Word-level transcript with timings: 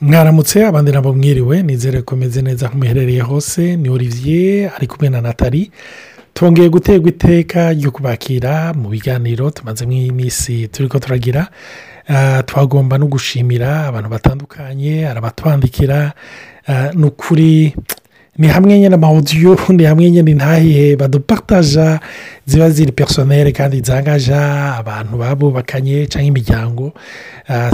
mwaramutse 0.00 0.66
abandi 0.66 0.92
nabo 0.92 1.14
mwiriwe 1.14 1.62
nizere 1.62 2.02
ko 2.02 2.16
meze 2.16 2.42
neza 2.42 2.66
aho 2.66 2.78
muherereye 2.78 3.20
hose 3.20 3.76
ni 3.76 3.88
olivier 3.90 4.72
ari 4.76 4.86
kumwe 4.86 5.08
na 5.10 5.20
natali 5.20 5.70
twongeye 6.34 6.68
guterwa 6.68 7.08
iteka 7.08 7.72
ryo 7.72 7.90
kubakira 7.90 8.72
mu 8.74 8.88
biganiro 8.88 9.50
tumazemo 9.50 9.92
iminsi 9.92 10.68
turi 10.68 10.88
ko 10.88 10.98
turagira. 10.98 11.48
Twagomba 12.46 12.98
no 12.98 13.06
gushimira 13.06 13.86
abantu 13.86 14.08
batandukanye 14.08 15.04
hari 15.04 15.18
abatwandikira 15.18 16.12
ni 16.94 17.04
ukuri 17.06 17.74
ni 18.38 18.48
hamwe 18.48 18.78
nyine 18.78 18.94
amawudiyo 18.94 19.58
ni 19.68 19.84
hamwe 19.84 20.10
nyine 20.10 20.30
intahiye 20.30 20.96
badupataja 20.96 22.00
ziba 22.46 22.70
ziri 22.70 22.92
personere 22.92 23.52
kandi 23.52 23.80
zangaja 23.80 24.40
abantu 24.76 25.16
babubakanye 25.16 26.06
cyangwa 26.06 26.28
imiryango. 26.28 26.92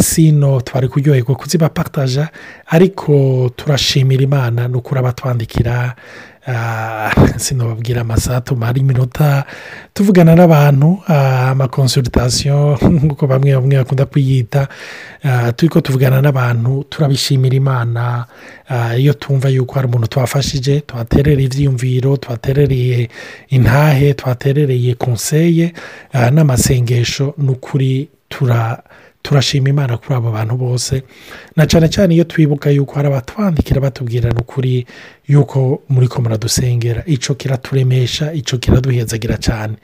Sino 0.00 0.60
twari 0.60 0.88
kuryoherwa 0.88 1.34
kuzibapataja 1.34 2.28
ariko 2.66 3.50
turashimira 3.56 4.22
imana 4.22 4.68
ni 4.68 4.76
ukuri 4.76 5.00
abatwandikira 5.00 5.94
sinababwira 7.36 8.00
amasaha 8.00 8.40
tumara 8.40 8.78
iminota 8.78 9.44
tuvugana 9.94 10.34
n'abantu 10.34 10.98
amakonsulitasiyo 11.06 12.78
nk'uko 12.82 13.26
bamwe 13.26 13.54
bamwe 13.54 13.76
bakunda 13.76 14.06
kuyita 14.06 14.68
turi 15.56 15.68
ko 15.68 15.80
tuvugana 15.80 16.18
n'abantu 16.22 16.84
turabishimira 16.90 17.56
imana 17.56 18.26
iyo 18.98 19.12
tumva 19.14 19.48
yuko 19.48 19.74
hari 19.74 19.86
umuntu 19.86 20.06
twafashije 20.06 20.80
tuhaterereye 20.80 21.46
ibyiyumviro 21.46 22.16
tuhaterereye 22.16 23.08
intahe 23.48 24.14
tuhaterereye 24.14 24.94
konseye 24.94 25.72
n'amasengesho 26.30 27.34
ni 27.38 27.50
ukuri 27.50 28.08
tura 28.28 28.82
turashima 29.22 29.68
imana 29.68 29.96
kuri 29.96 30.14
abo 30.14 30.30
bantu 30.32 30.56
bose. 30.56 31.02
Na 31.56 31.66
cyane 31.66 31.88
cyane 31.88 32.14
iyo 32.14 32.24
twibuka 32.24 32.70
yuko 32.70 32.94
hari 32.94 33.08
abatwandikira 33.08 33.80
batubwira 33.80 34.30
ukuri 34.30 34.86
yuko 35.28 35.82
muri 35.88 36.08
ko 36.08 36.22
muradusengera. 36.22 37.02
Icyo 37.06 37.34
kiraturemesha 37.34 38.32
icyo 38.32 38.58
kiraduhezagira 38.58 39.36
cyane. 39.38 39.74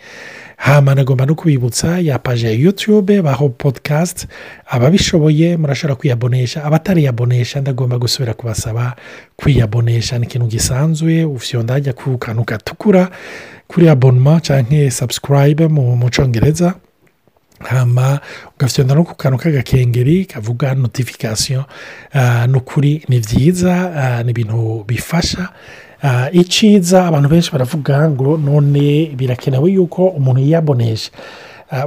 Hama 0.57 0.95
nagomba 0.95 1.27
no 1.27 1.35
kubibutsa 1.35 1.99
ya 2.01 2.19
paje 2.19 2.47
ya 2.47 2.53
yutube 2.53 3.23
baho 3.23 3.49
podikasti 3.49 4.27
ababishoboye 4.67 5.57
murashobora 5.57 5.95
kwiyabonesha 5.97 6.65
abatariyabonesha 6.65 7.61
ndagomba 7.61 7.99
gusubira 7.99 8.34
kubasaba 8.34 8.97
kwiyabonesha 9.37 10.19
ni 10.19 10.27
ikintu 10.27 10.47
gisanzwe 10.47 11.25
ufite 11.25 11.93
ku 11.95 12.19
kantu 12.19 12.45
gatukura 12.45 13.11
kuri 13.69 13.89
abonoma 13.89 14.41
cyangwa 14.41 14.91
sabusikarayibe 14.91 15.69
mu 15.69 16.11
cyongereza 16.11 16.75
hama 17.61 18.20
ugafite 18.56 18.84
no 18.95 19.05
ku 19.05 19.14
kantu 19.14 19.39
k'agakengeri 19.39 20.25
kavuga 20.25 20.75
notifikasiyo 20.75 21.65
ni 22.48 22.56
ukuri 22.56 23.03
ni 23.09 23.19
byiza 23.20 23.75
ni 24.25 24.31
ibintu 24.31 24.84
bifasha. 24.87 25.48
Iciza 26.33 27.06
abantu 27.06 27.28
benshi 27.28 27.53
baravuga 27.53 28.11
ngo 28.11 28.37
none 28.37 29.06
birakenewe 29.17 29.73
yuko 29.73 30.09
umuntu 30.09 30.41
yiyabonesha. 30.41 31.11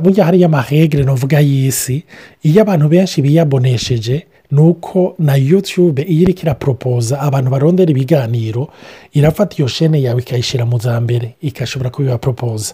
Burya 0.02 0.25
hariyo 0.25 0.45
amahegere 0.45 1.03
navuga 1.03 1.39
y'isi. 1.39 2.03
Iyo 2.44 2.61
abantu 2.61 2.88
benshi 2.89 3.22
biyabonesheje 3.22 4.25
ni 4.52 4.59
uko 4.61 5.16
na 5.19 5.35
yutube 5.35 6.02
iyo 6.02 6.21
iri 6.21 6.33
kiraporopoza 6.33 7.19
abantu 7.19 7.49
barondera 7.52 7.91
ibiganiro 7.91 8.67
irafata 9.13 9.55
iyo 9.57 9.67
shene 9.67 10.02
yawe 10.02 10.21
ikayishyira 10.21 10.66
mu 10.66 10.80
za 10.80 11.02
mbere 11.02 11.35
igashobora 11.41 11.89
kubibaporopoza 11.89 12.73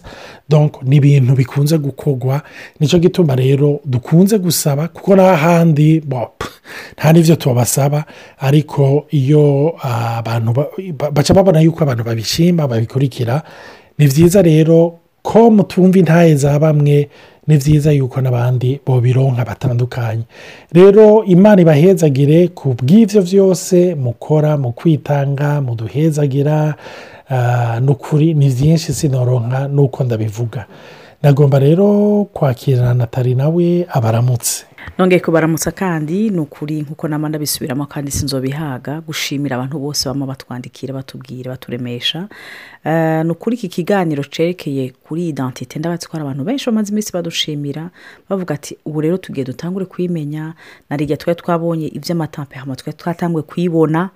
ni 0.82 0.96
ibintu 0.96 1.34
bikunze 1.34 1.78
gukorwa 1.78 2.42
ni 2.80 2.86
cyo 2.88 2.98
gituma 2.98 3.34
rero 3.36 3.80
dukunze 3.84 4.38
gusaba 4.38 4.88
kuko 4.88 5.16
n'ahandi 5.16 6.02
nta 6.98 7.12
n'ibyo 7.12 7.36
tubasaba 7.36 8.04
ariko 8.38 9.06
iyo 9.10 9.74
abantu 9.82 10.50
baca 11.14 11.34
babona 11.34 11.60
yuko 11.60 11.82
abantu 11.84 12.04
babishima 12.04 12.66
babikurikira 12.68 13.42
ni 13.98 14.06
byiza 14.06 14.42
rero 14.42 14.98
ko 15.22 15.50
mutumva 15.50 15.98
intahe 15.98 16.34
za 16.36 16.58
bamwe 16.58 17.08
ni 17.46 17.56
byiza 17.56 17.92
yuko 17.92 18.20
n'abandi 18.20 18.80
bobironka 18.86 19.44
batandukanye. 19.44 20.22
Rero 20.72 21.24
imana 21.24 21.62
ibahezagire 21.62 22.48
ku 22.48 22.74
bw'ibyo 22.76 23.22
byose 23.22 23.94
mukora 23.94 24.56
mu 24.56 24.72
kwitanga 24.72 25.60
muduhezagira 25.60 26.74
n'ukuri 27.80 28.34
ni 28.34 28.48
byinshi 28.48 28.92
sinoronka 28.94 29.68
nuko 29.68 30.04
ndabivuga. 30.04 30.66
Nagomba 31.22 31.58
rero 31.58 32.24
kwakira 32.32 32.94
natali 32.94 33.34
nawe 33.34 33.86
abaramutse. 33.90 34.64
Nongeye 34.98 35.20
kubaramutsa 35.20 35.70
kandi 35.70 36.30
ni 36.30 36.38
ukuri 36.40 36.80
nk'uko 36.82 37.08
nama 37.08 37.28
ndabisubiramo 37.28 37.86
kandi 37.86 38.10
sinzobihaga 38.10 39.00
gushimira 39.00 39.56
abantu 39.56 39.78
bose 39.78 40.08
baba 40.08 40.26
batwandikira 40.26 40.94
batubwira 40.94 41.50
baturemesha 41.50 42.28
ni 43.24 43.30
ukuri 43.30 43.56
iki 43.56 43.68
kiganiro 43.68 44.24
cyerekeye 44.24 44.90
kuri 44.90 45.28
idantite 45.28 45.78
ndabatwara 45.78 46.24
abantu 46.24 46.44
benshi 46.44 46.66
bamaze 46.66 46.90
iminsi 46.92 47.12
badushimira 47.12 47.90
bavuga 48.28 48.54
ati 48.54 48.76
ubu 48.84 49.00
rero 49.00 49.16
tugiye 49.16 49.44
dutangure 49.44 49.84
kuyimenya 49.86 50.54
narijya 50.90 51.16
twari 51.16 51.40
twabonye 51.40 51.86
iby'amatampehama 51.86 52.76
twari 52.76 52.96
twatanguye 52.98 53.42
kuyibona 53.42 54.10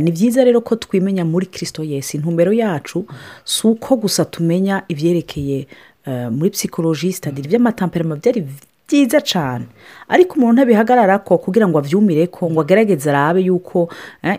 ni 0.00 0.10
byiza 0.10 0.44
rero 0.44 0.60
ko 0.60 0.76
twimenya 0.76 1.24
muri 1.24 1.46
kirisito 1.46 1.82
yesi 1.84 2.16
intumbero 2.16 2.52
yacu 2.52 3.06
si 3.44 3.66
uko 3.66 3.96
gusa 3.96 4.24
tumenya 4.24 4.82
ibyerekeye 4.88 5.66
muri 6.06 6.50
psikoloji 6.50 7.12
sitadire 7.12 7.46
iby'amatampehama 7.48 8.16
byari 8.16 8.40
byiza 8.88 9.20
cyane 9.20 9.64
ariko 10.08 10.36
umuntu 10.36 10.54
ntabihagarara 10.60 11.18
ko 11.24 11.38
kugira 11.40 11.64
ngo 11.68 11.78
abyumire 11.80 12.26
ko 12.28 12.50
ngo 12.50 12.60
agerageze 12.60 13.08
arabe 13.10 13.40
yuko 13.40 13.88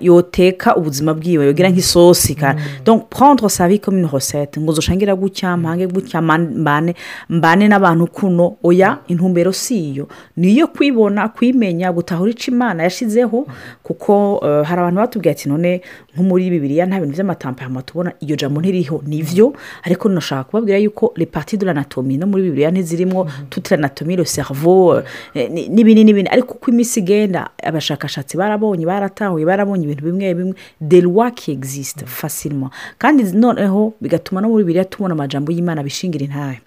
yoteka 0.01 0.75
ubuzima 0.77 1.13
bwiwe 1.17 1.45
yogira 1.49 1.69
nk'isosi 1.73 2.37
donc 2.85 3.09
prendre 3.09 3.49
sa 3.49 3.67
vie 3.67 3.79
comme 3.79 3.97
une 3.97 4.05
recette. 4.05 4.59
Ngo 4.59 4.71
zushangira 4.73 5.15
gutya 5.15 5.57
mpange 5.57 5.87
gutya 5.87 6.21
mbane 6.21 6.93
mbane 7.29 7.67
n'abantu 7.67 8.07
kuno. 8.07 8.57
Oya 8.63 8.99
intumbero 9.07 9.51
si 9.53 9.91
iyo. 9.91 10.07
Niyo 10.37 10.67
kwibona 10.67 11.29
kwimenya 11.29 11.91
gutahura 11.91 12.31
icyo 12.31 12.53
imana 12.53 12.83
yashyizeho 12.83 13.47
kuko 13.83 14.37
hari 14.63 14.81
abantu 14.81 14.99
batubwiye 15.01 15.31
ati 15.31 15.49
none 15.49 15.81
nko 16.13 16.23
muri 16.23 16.49
bibiriya 16.49 16.85
nta 16.85 16.99
bintu 16.99 17.15
by'amatampehama 17.17 17.81
tubona 17.81 18.13
iyo 18.21 18.35
jambo 18.35 18.61
ntiriho. 18.61 19.01
Nibyo 19.07 19.53
ariko 19.83 20.09
nashaka 20.09 20.43
kubabwira 20.43 20.77
yuko 20.77 21.11
repati 21.17 21.57
de 21.57 21.65
l'anatomi 21.65 22.17
no 22.17 22.27
muri 22.27 22.43
bibiriya 22.43 22.71
ntizirimo 22.71 23.25
toute 23.49 23.71
l'anatomi 23.75 24.15
le 24.15 24.25
cerveau 24.35 25.01
n'ibindi 25.35 26.03
n'ibindi 26.03 26.29
ariko 26.29 26.53
uko 26.59 26.71
iminsi 26.71 26.99
igenda 26.99 27.49
abashakashatsi 27.63 28.37
barabonye 28.37 28.85
baratahuye 28.85 29.45
barabonye 29.45 29.83
ibintu 29.85 30.03
bimwe 30.05 30.33
bimwe. 30.33 30.55
De 30.81 31.01
loi 31.01 31.31
qui 31.31 31.51
existe 31.51 32.05
facilement. 32.05 32.71
Kandi 32.97 33.23
noneho 33.33 33.93
bigatuma 34.01 34.41
no 34.41 34.49
muri 34.49 34.63
biriya 34.63 34.85
tubona 34.85 35.13
amajambo 35.13 35.51
y'imana 35.51 35.83
bishingira 35.83 36.25
intahe. 36.25 36.59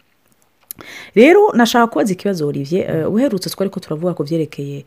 Rero 1.14 1.50
nashaka 1.54 1.86
kubaza 1.90 2.12
ikibazo 2.12 2.46
olivier 2.46 3.06
uherutse 3.10 3.50
twari 3.50 3.70
ko 3.70 3.80
turavuga 3.80 4.14
ku 4.14 4.22
byerekeye 4.24 4.84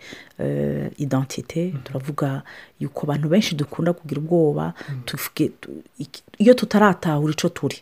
idantite 0.97 1.73
turavuga 1.83 2.41
yuko 2.79 3.03
abantu 3.05 3.27
benshi 3.29 3.55
dukunda 3.55 3.91
kugira 3.93 4.21
ubwoba 4.23 4.73
iyo 6.39 6.53
tutaratahura 6.53 7.33
icyo 7.35 7.49
turi 7.49 7.77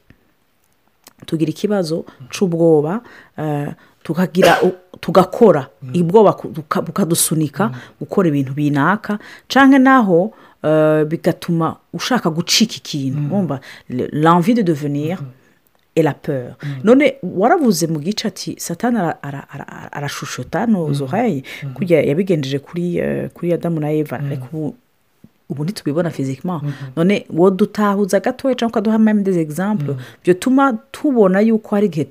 tugira 1.26 1.50
ikibazo 1.54 2.06
cy'ubwoba 2.34 3.02
tukagira 4.04 4.58
tugakora. 5.02 5.68
Ubwoba 6.02 6.36
bukadusunika 6.86 7.72
gukora 8.00 8.28
ibintu 8.28 8.54
binaka 8.54 9.20
cyangwa 9.48 9.80
naho 9.80 10.34
bigatuma 11.08 11.76
ushaka 11.94 12.30
gucika 12.30 12.76
ikintu. 12.78 13.20
Wumva 13.36 13.60
l'envie 13.90 14.54
de 14.56 14.62
devenir 14.64 15.18
et 15.96 16.04
la 16.04 16.14
peur. 16.14 16.56
None 16.84 17.16
waravuze 17.24 17.88
mu 17.88 18.00
gice 18.00 18.28
ati 18.28 18.56
satana 18.60 19.16
arashushota 19.92 20.66
ntuzuhaye 20.66 21.44
kujya 21.74 22.02
yabigenjeje 22.02 22.60
kuri 22.60 23.02
kuri 23.34 23.54
adamu 23.54 23.80
na 23.80 23.92
eva. 23.92 24.20
Ariko 24.20 24.74
ubu 25.50 25.64
ntitubibona 25.64 26.10
fizikima 26.10 26.62
none 26.96 27.26
wowe 27.34 27.52
dutahuza 27.52 28.20
gatoya 28.20 28.56
cyangwa 28.56 28.72
ukaduha 28.72 28.96
amahembe 28.96 29.32
egizample 29.42 29.96
bituma 30.26 30.74
tubona 30.92 31.42
yuko 31.42 31.76
hari 31.76 31.88
igihe 31.88 32.06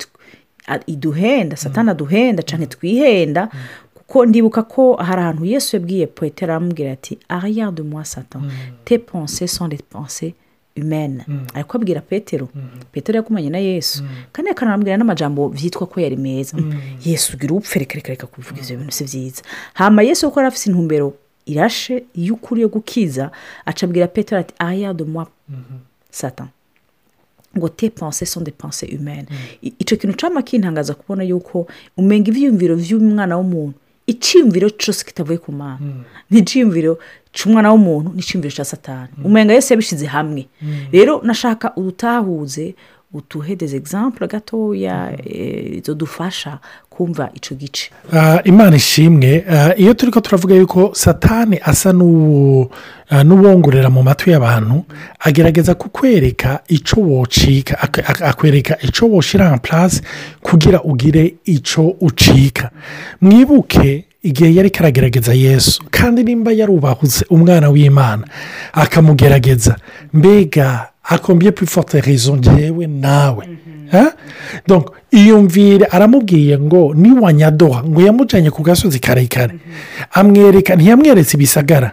iduhenda 0.86 1.56
satana 1.56 1.90
aduhenda 1.92 2.42
cyane 2.42 2.66
twihenda 2.66 3.48
kuko 3.94 4.26
ndibuka 4.26 4.62
ko 4.62 4.94
hari 4.96 5.20
ahantu 5.22 5.44
yesu 5.44 5.76
yabwiye 5.76 6.06
poetera 6.06 6.54
aramubwira 6.54 6.92
ati 6.92 7.18
ariya 7.28 7.70
de 7.72 7.82
moi 7.82 8.04
satan. 8.04 8.50
Te 8.84 8.98
pense 8.98 9.46
son 9.48 9.68
de 9.68 9.76
pense 9.76 10.34
humene 10.76 11.24
ariko 11.54 11.76
abwira 11.78 12.00
petero. 12.00 12.48
Petero 12.92 13.16
yakumanye 13.16 13.50
na 13.50 13.58
yesu. 13.58 14.04
Kandi 14.32 14.50
akanamubwira 14.50 14.96
n'amajambo 14.96 15.48
byitwa 15.48 15.86
ko 15.86 16.00
yari 16.00 16.16
meza. 16.16 16.56
Yesu 17.04 17.36
ugira 17.36 17.54
upfe 17.54 17.78
reka 17.78 17.94
reka 17.94 18.08
reka 18.08 18.26
kubivuga 18.26 18.60
ibyo 18.62 18.76
bintu 18.76 18.92
si 18.92 19.04
byiza 19.04 19.42
hama 19.74 20.02
yesu 20.02 20.26
kuko 20.28 20.40
yari 20.40 20.48
afite 20.48 20.66
intumbero 20.70 21.14
irashe 21.46 22.04
iyo 22.14 22.34
ukuriye 22.34 22.66
gukiza 22.68 23.30
acabwira 23.64 24.06
petero 24.08 24.40
ati 24.40 24.54
ariya 24.58 24.94
de 24.94 25.04
moi 25.04 25.26
satan. 26.10 26.48
Ngo 27.58 27.68
te 27.68 27.90
pense 27.90 28.24
son 28.26 28.44
de 28.44 28.50
pense 28.50 28.86
humene 28.86 29.26
icyo 29.62 29.96
kintu 29.98 30.16
cyama 30.16 30.42
kintangaza 30.42 30.94
kubona 30.94 31.22
yuko 31.26 31.66
umenga 31.98 32.30
ibyiyumviro 32.30 32.76
by'umwana 32.78 33.36
w'umuntu 33.36 33.74
icyiyumviro 34.08 34.70
cyose 34.80 35.04
kitavuye 35.04 35.36
ku 35.38 35.52
mana. 35.52 35.84
Ni 36.30 36.38
icyiyumviro 36.40 36.96
cy'umwana 37.36 37.68
w'umuntu 37.72 38.08
n'icyiyumviro 38.16 38.54
cya 38.56 38.64
satani. 38.64 39.12
Umenga 39.24 39.52
yose 39.54 39.68
yabishyize 39.74 40.06
hamwe. 40.08 40.48
Rero 40.92 41.20
nashaka 41.24 41.76
udutahuze 41.76 42.74
utuhedeze 43.12 43.76
egisampure 43.76 44.26
gatoya 44.28 45.12
eh, 45.26 45.82
zodufasha 45.84 46.58
kumva 46.90 47.30
icyo 47.34 47.56
gice 47.56 47.90
imana 48.44 48.76
ishimwe 48.76 49.44
iyo 49.76 49.94
turi 49.94 50.12
ko 50.12 50.20
turavuga 50.20 50.54
yuko 50.54 50.90
satani 50.94 51.58
asa 51.62 51.90
n'uwo- 51.92 52.70
n'uwongorera 53.24 53.90
mu 53.90 54.02
matwi 54.02 54.32
y'abantu 54.32 54.84
agerageza 55.20 55.74
kukwereka 55.74 56.60
icyo 56.68 57.00
wocika 57.02 57.74
ak- 57.82 58.04
ak- 58.10 58.22
akwereka 58.22 58.76
icyo 58.82 59.08
woshyira 59.08 59.52
en 59.52 59.58
place 59.58 60.02
kugira 60.42 60.82
ugire 60.82 61.34
icyo 61.44 61.88
ucika 62.00 62.70
mwibuke 63.20 64.04
igihe 64.22 64.54
yari 64.54 64.70
karagerageza 64.70 65.34
yesu 65.34 65.82
kandi 65.90 66.24
nimba 66.24 66.52
yarubahutse 66.52 67.24
umwana 67.30 67.68
w'imana 67.70 68.24
akamugerageza 68.72 69.76
mbega 70.12 70.86
akombye 71.08 71.50
plus 71.52 71.70
forte 71.70 72.00
raison 72.00 72.38
njyewe 72.38 72.86
nawe 72.86 73.44
Hein? 73.92 74.10
Donc, 74.66 74.90
iyumvire 75.10 75.86
aramubwiye 75.90 76.58
ngo 76.58 76.94
niwanyadoha 76.94 77.84
ngo 77.84 78.00
yamujyanye 78.00 78.50
ku 78.50 78.62
gasozi 78.62 78.98
karekare. 78.98 79.54
Amwereka 80.12 80.76
ntiyamweretse 80.76 81.36
ibisagara 81.36 81.92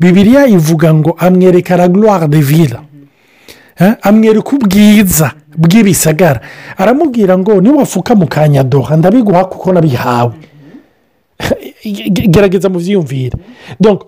bibiriya 0.00 0.46
ivuga 0.46 0.94
ngo 0.94 1.16
amwereka 1.18 1.76
la 1.76 1.88
gloire 1.88 2.28
de 2.28 2.40
ville. 2.40 2.78
Hein? 3.76 3.94
amwereka 4.02 4.50
ubwiza 4.56 5.32
bw'ibisagara. 5.56 6.40
Aramubwira 6.76 7.38
ngo 7.38 7.60
niwafuka 7.60 8.14
mu 8.14 8.26
kanyadoha 8.26 8.96
ndabiguha 8.96 9.44
kuko 9.44 9.72
nabihawe. 9.72 10.32
Gerageza 12.32 12.68
mu 12.68 12.78
byiyumvire 12.78 13.36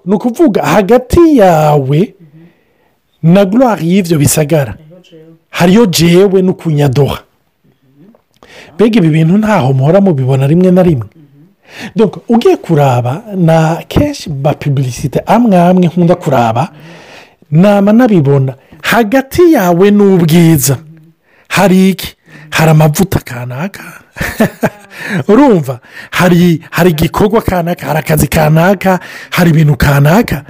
ni 0.05 0.15
ukuvuga 0.15 0.63
hagati 0.63 1.37
yawe 1.37 2.15
na 3.23 3.45
gloire 3.45 3.83
y'ibyo 3.87 4.19
bisagara 4.19 4.75
hariyo 5.51 5.87
jewe 5.87 6.43
no 6.43 6.53
kunyadoha 6.55 7.23
mbega 8.75 8.99
ibi 8.99 9.09
bintu 9.09 9.39
ntaho 9.39 9.73
muhora 9.73 10.01
mubibona 10.01 10.47
rimwe 10.47 10.71
na 10.71 10.83
rimwe. 10.83 11.07
Ugiye 12.29 12.57
kuraba 12.57 13.23
na 13.37 13.83
kenshi 13.89 14.31
mu 14.31 14.41
mapibulisite 14.41 15.19
amwe 15.27 15.59
amwe 15.59 15.87
nkunda 15.87 16.15
kuraba 16.15 16.69
nama 17.51 17.93
nabibona. 17.93 18.55
Hagati 18.83 19.53
yawe 19.53 19.91
n'ubwiza. 19.91 20.77
Hari 21.49 21.91
iki? 21.91 22.15
Hari 22.51 22.71
amavuta 22.71 23.19
kanaka 23.21 23.83
urumva? 25.29 25.81
Hari 26.11 26.61
igikorwa 26.87 27.43
kanaka 27.43 27.87
hari 27.87 27.99
akazi 27.99 28.27
kanaka 28.29 29.01
hari 29.31 29.51
ibintu 29.51 29.77
kanaka 29.77 30.45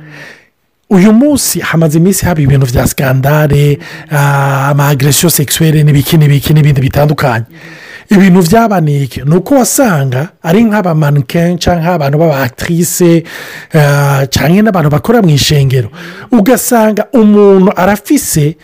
uyu 0.91 1.13
munsi 1.13 1.61
hamaze 1.61 1.99
iminsi 1.99 2.27
haba 2.27 2.41
ibintu 2.41 2.67
bya 2.67 2.87
sikandare 2.87 3.79
amagresiyo 4.71 5.31
sekisuwere 5.31 5.83
n'ibiki 5.85 6.17
n'ibiki 6.19 6.55
n'ibindi 6.55 6.81
bitandukanye. 6.81 7.45
Ibintu 8.11 8.41
byabaniye 8.43 9.03
iki 9.05 9.21
ni 9.23 9.35
uko 9.37 9.55
wasanga 9.55 10.29
ari 10.43 10.65
nk'abamanike 10.65 11.57
cyangwa 11.61 11.83
nk'abantu 11.85 12.17
b'abakirise 12.19 13.23
cyangwa 14.33 14.63
n'abantu 14.65 14.89
bakora 14.91 15.21
mu 15.23 15.29
ishengero 15.31 15.89
ugasanga 16.33 17.05
umuntu 17.13 17.69
arafise 17.77 18.57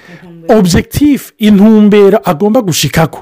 objectif 0.48 1.32
intumbero 1.38 2.18
agomba 2.24 2.60
gushikako. 2.64 3.20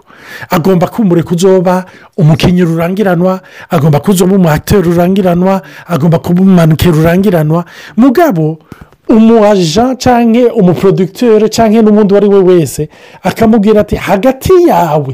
Agomba 0.50 0.86
kumure 0.86 1.22
kuzoba 1.22 1.84
umukinnyi 2.16 2.62
rurangiranwa 2.62 3.40
agomba 3.70 3.98
kuzoba 4.00 4.36
umu 4.36 4.48
acteur 4.50 4.82
rurangiranwa 4.84 5.62
agomba 5.86 6.18
kuba 6.18 6.42
umumanike 6.42 6.86
rurangiranwa. 6.90 7.64
Mugabo 7.96 8.58
umu 9.16 9.44
aja 9.44 9.86
cyangwa 10.02 10.54
umuproducteur 10.60 11.40
cyangwa 11.50 11.82
n'undi 11.82 12.12
uwo 12.12 12.16
ari 12.20 12.28
we 12.34 12.40
wese 12.50 12.88
akamubwira 13.22 13.80
ati 13.80 13.96
hagati 13.96 14.52
yawe. 14.68 15.12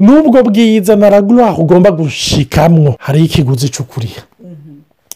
N'ubwo 0.00 0.38
bwiza 0.48 0.96
na 0.96 1.10
ragura 1.10 1.56
ugomba 1.62 1.90
gushikamwo. 1.90 2.90
Hariyo 2.98 3.24
ikiguzi 3.26 3.68
cy'ukuriya 3.68 4.22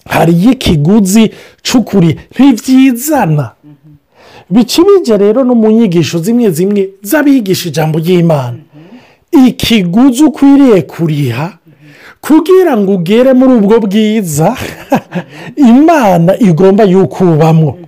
hariyo 0.04 0.52
ikiguzi 0.52 1.30
cy'ukuriya 1.62 2.14
ntibyizana 2.34 3.50
bikibije 4.50 5.16
rero 5.16 5.44
no 5.44 5.54
mu 5.54 5.70
nyigisho 5.70 6.18
zimwe 6.18 6.50
zimwe 6.50 6.82
z'abigisha 7.02 7.68
ijambo 7.68 7.98
ry'imana. 7.98 8.58
Ikiguzi 9.46 10.24
ukwiriye 10.24 10.82
kuriha 10.82 11.58
kugira 12.20 12.76
ngo 12.76 12.92
ugere 12.94 13.32
muri 13.32 13.52
ubwo 13.58 13.80
bwiza 13.80 14.56
imana 15.72 16.32
igomba 16.38 16.84
yukubamwo 16.84 17.78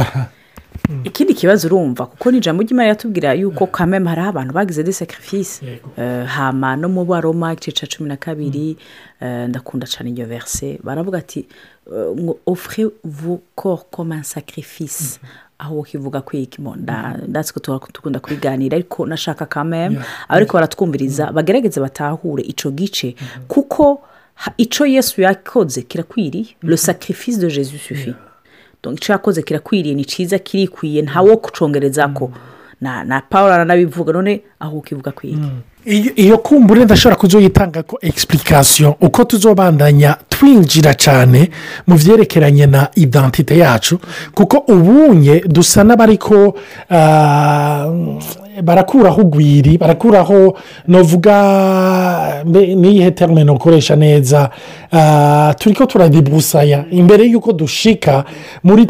ikindi 1.04 1.34
kibazo 1.34 1.66
urumva 1.68 2.06
kuko 2.06 2.30
ni 2.30 2.38
ijambo 2.38 2.62
ry'imana 2.62 2.88
yatubwira 2.88 3.32
yuko 3.34 3.66
kameme 3.66 4.08
hariho 4.08 4.28
abantu 4.28 4.52
bagize 4.54 4.82
de 4.82 4.92
sacrifice. 4.92 5.80
Hama 6.26 6.76
no 6.76 6.88
mu 6.88 7.04
baroma 7.04 7.52
igice 7.52 7.72
cya 7.72 7.86
cumi 7.86 8.08
na 8.08 8.16
kabiri 8.16 8.76
eh, 9.20 9.48
ndakunda 9.48 9.86
cyane 9.86 10.10
iyo 10.10 10.26
verse 10.26 10.78
baravuga 10.84 11.18
ati 11.18 11.46
eh, 11.92 12.16
ngo 12.20 12.38
ofure 12.46 12.90
vu 13.04 13.40
corps 13.54 13.84
comme 13.90 14.14
un 14.16 14.22
sacrifice. 14.22 15.18
Aho 15.58 15.82
kivuga 15.82 16.20
kwikimo 16.20 16.76
ndatse 16.76 17.52
dukunda 17.94 18.20
kubiganira 18.20 18.76
ariko 18.76 19.06
nashaka 19.06 19.46
kameme 19.46 19.98
ariko 20.28 20.52
baratwumviriza 20.56 21.32
bagerageze 21.32 21.80
batahure 21.80 22.42
icyo 22.42 22.70
gice 22.70 23.14
kuko 23.48 24.02
ha- 24.34 24.52
icyo 24.56 24.86
yesu 24.86 25.20
yakoze 25.22 25.82
kirakwiriye. 25.82 26.46
Le 26.62 26.76
sacrifice 26.76 27.38
de 27.40 27.48
jesus 27.48 27.90
suffit 28.86 28.90
Donc, 28.90 28.98
icyo 28.98 29.12
yakoze 29.12 29.42
kirakwiriye 29.42 29.94
ni 29.94 30.04
cyiza 30.04 30.38
kirikwiye 30.38 31.02
ntawo 31.02 31.36
kucongereza 31.36 32.08
ko 32.08 32.30
na 32.80 33.20
paul 33.30 33.52
aranabivuga 33.52 34.12
none 34.12 34.40
aho 34.60 34.78
ukivuga 34.78 35.10
kwiga 35.12 35.48
iyo 35.86 36.12
iyo 36.16 36.38
kumbure 36.38 36.84
ndashobora 36.84 37.16
kuzoyitanga 37.16 37.82
ko 37.82 37.98
egisipurikasiyo 38.02 38.96
uko 39.00 39.24
tuzobandanya 39.24 40.16
twinjira 40.28 40.94
cyane 40.94 41.50
mu 41.86 41.96
byerekeranye 41.96 42.66
na 42.66 42.88
idantite 42.94 43.56
yacu 43.58 43.98
kuko 44.34 44.56
ubunye 44.68 45.40
dusa 45.46 45.84
n'abariko 45.84 46.54
ah, 46.90 47.86
barakuraho 48.62 49.20
ugwiri 49.22 49.78
barakuraho 49.78 50.54
novuga 50.88 52.42
niyihe 52.76 53.10
terime 53.10 53.44
nokoresha 53.44 53.96
neza. 53.96 54.50
Ah, 54.92 55.54
turi 55.58 55.74
ko 55.74 55.86
turadibusaya 55.86 56.84
imbere 56.90 57.24
y'uko 57.24 57.52
dushika 57.52 58.24
muri 58.64 58.86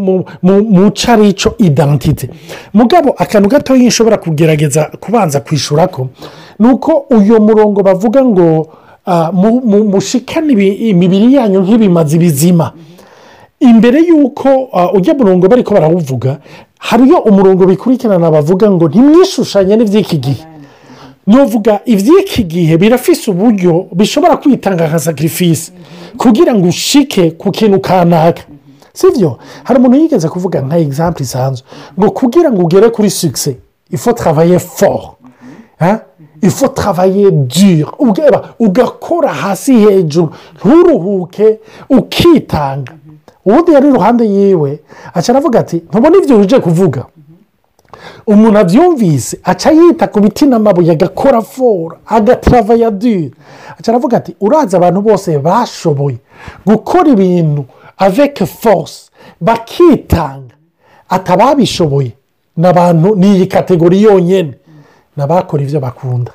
mu- 0.00 0.90
carico 0.92 1.54
idantite 1.58 2.28
mugabo 2.74 3.14
akantu 3.18 3.48
gatoya 3.48 3.82
nshobora 3.88 4.18
kugerageza 4.18 4.90
kubanza 5.00 5.40
kwishyura 5.40 5.86
ko 5.88 6.08
ni 6.58 6.68
uko 6.68 7.06
uyu 7.10 7.40
murongo 7.40 7.82
bavuga 7.82 8.24
ngo 8.24 8.68
ah, 9.06 9.32
mu- 9.32 9.60
mu- 9.64 9.84
mushikane 9.84 10.52
ibi- 10.52 10.90
imibiri 10.90 11.34
yanyu 11.34 11.60
nk'ibimazi 11.60 12.18
bizima 12.18 12.72
imbere 13.60 14.00
y'uko 14.08 14.68
ah, 14.72 14.92
ujya 14.92 15.14
murongo 15.14 15.48
bari 15.48 15.62
ko 15.62 15.74
barawuvuga 15.74 16.38
hariyo 16.78 17.18
umurongo 17.18 17.66
bikurikirana 17.66 18.30
bavuga 18.30 18.70
ngo 18.70 18.88
ntimwishushanye 18.88 19.76
n'iby'iki 19.76 20.18
gihe. 20.18 20.44
Nuvuga 21.26 21.80
iby'iki 21.84 22.44
gihe 22.48 22.76
birafise 22.80 23.30
uburyo 23.30 23.86
bishobora 23.92 24.36
kwitanga 24.36 24.88
nka 24.88 24.98
sacrifice 24.98 25.72
kugira 26.16 26.54
ngo 26.54 26.68
ushike 26.68 27.30
ku 27.30 27.50
kintu 27.50 27.80
kanaka. 27.80 28.42
Sibyo 28.92 29.38
hari 29.64 29.78
umuntu 29.78 29.96
yigeze 29.96 30.28
kuvuga 30.28 30.60
nka 30.60 30.78
egisample 30.78 31.22
isanzwe 31.24 31.66
ngo 31.98 32.10
kugira 32.10 32.48
ngo 32.52 32.62
ugere 32.64 32.88
kuri 32.90 33.10
sukise 33.10 33.56
ifo 33.90 34.12
travaye 34.12 34.58
Hein? 35.80 35.96
ifo 36.42 36.68
travaye 36.68 37.30
dure 37.30 37.86
ugakora 38.58 39.28
hasi 39.32 39.72
hejuru 39.74 40.32
nturuhuke 40.56 41.58
ukitanga. 41.90 42.92
Ubundi 43.44 43.72
yari 43.72 43.88
iruhande 43.88 44.24
yiwe 44.24 44.80
aca 45.14 45.28
aravuga 45.32 45.60
ati 45.60 45.76
ntubona 45.76 46.16
ibyo 46.16 46.40
uje 46.40 46.60
kuvuga? 46.60 47.04
Umuntu 48.26 48.58
abyumvise 48.58 49.38
aca 49.44 49.70
yita 49.70 50.06
ku 50.06 50.20
biti 50.20 50.46
n'amabuye 50.46 50.92
agakora 50.92 51.42
fora 51.42 51.96
agatarava 52.06 52.90
dure 52.90 53.30
aca 53.78 53.88
aravuga 53.88 54.16
ati 54.16 54.36
uraza 54.40 54.76
abantu 54.76 55.00
bose 55.02 55.38
bashoboye 55.38 56.18
gukora 56.66 57.08
ibintu 57.10 57.64
aveke 57.98 58.46
force 58.46 59.10
bakitanga. 59.40 60.54
Atababishoboye. 61.08 62.12
Ni 62.56 62.66
abantu 62.66 63.16
ni 63.16 63.26
iyi 63.36 63.46
kategori 63.46 64.02
yonyine 64.02 64.54
ni 65.16 65.22
abakora 65.22 65.62
ibyo 65.62 65.80
bakunda 65.80 66.32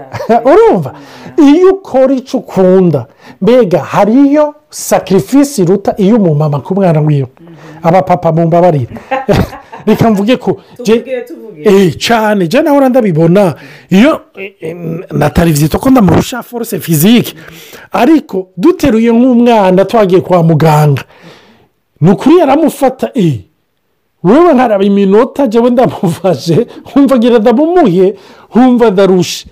urumva? 0.50 0.94
Iyo 1.36 1.70
ukora 1.70 2.14
icyo 2.14 2.38
ukunda 2.38 3.06
mbega 3.40 3.78
hariyo 3.78 4.54
sacrifice 4.72 5.62
iruta 5.62 5.94
iyo 5.96 6.16
umumama 6.16 6.60
ku 6.60 6.74
mwana 6.74 7.00
wiwe. 7.00 7.28
Abapapa 7.82 8.32
mu 8.32 8.46
mbabarire. 8.46 8.96
Reka 9.86 10.10
mvuge 10.10 10.36
ko 10.36 10.60
Eh, 11.64 11.94
cyane. 11.98 12.48
Jya 12.48 12.62
nawe 12.62 12.88
ndabibona 12.88 13.54
iyo 13.90 14.20
natari 15.12 15.52
byita 15.52 15.78
ko 15.78 15.90
ndamurusha 15.90 16.42
force 16.42 16.80
fizike 16.80 17.34
ariko 17.92 18.48
duteruye 18.56 19.12
nk'umwana 19.12 19.84
twagiye 19.84 20.20
kwa 20.20 20.42
muganga. 20.42 21.04
Ni 22.00 22.10
ukuri 22.10 22.38
yaramufata 22.38 23.10
eh, 23.14 23.40
wewe 24.24 24.52
nkaraba 24.54 24.84
iminota 24.84 25.46
jyewe 25.46 25.70
ndamufashe. 25.70 26.66
Wumva 26.96 27.16
ngira 27.16 27.38
ndamumuye 27.38 28.14
wumva 28.54 28.90
ndarushe. 28.90 29.46